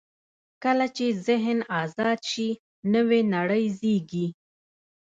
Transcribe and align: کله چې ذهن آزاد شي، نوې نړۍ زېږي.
کله 0.63 0.85
چې 0.95 1.05
ذهن 1.27 1.59
آزاد 1.81 2.19
شي، 2.31 2.49
نوې 2.93 3.21
نړۍ 3.35 3.65
زېږي. 3.79 4.27